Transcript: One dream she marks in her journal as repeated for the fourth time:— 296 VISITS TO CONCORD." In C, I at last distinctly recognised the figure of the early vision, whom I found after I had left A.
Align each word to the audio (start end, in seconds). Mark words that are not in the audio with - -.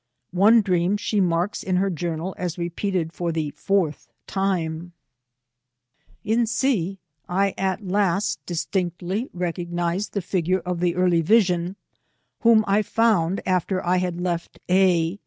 One 0.33 0.61
dream 0.63 0.97
she 0.97 1.21
marks 1.21 1.61
in 1.61 1.75
her 1.75 1.91
journal 1.91 2.33
as 2.35 2.57
repeated 2.57 3.13
for 3.13 3.31
the 3.31 3.51
fourth 3.51 4.07
time:— 4.25 4.93
296 6.25 6.49
VISITS 6.49 6.59
TO 6.59 6.67
CONCORD." 6.67 6.97
In 6.97 6.97
C, 6.97 6.99
I 7.29 7.53
at 7.61 7.85
last 7.87 8.43
distinctly 8.47 9.29
recognised 9.31 10.13
the 10.13 10.23
figure 10.23 10.61
of 10.61 10.79
the 10.79 10.95
early 10.95 11.21
vision, 11.21 11.75
whom 12.39 12.65
I 12.67 12.81
found 12.81 13.41
after 13.45 13.85
I 13.85 13.97
had 13.97 14.19
left 14.19 14.57
A. 14.71 15.19